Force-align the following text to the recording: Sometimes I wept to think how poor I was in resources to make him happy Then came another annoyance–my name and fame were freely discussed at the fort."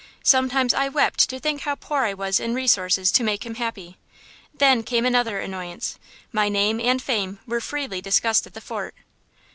Sometimes 0.23 0.73
I 0.73 0.89
wept 0.89 1.29
to 1.29 1.39
think 1.39 1.61
how 1.61 1.75
poor 1.75 2.05
I 2.05 2.15
was 2.15 2.39
in 2.39 2.55
resources 2.55 3.11
to 3.11 3.23
make 3.23 3.45
him 3.45 3.53
happy 3.53 3.99
Then 4.51 4.81
came 4.81 5.05
another 5.05 5.37
annoyance–my 5.39 6.49
name 6.49 6.79
and 6.79 6.99
fame 6.99 7.37
were 7.45 7.61
freely 7.61 8.01
discussed 8.01 8.47
at 8.47 8.55
the 8.55 8.61
fort." 8.61 8.95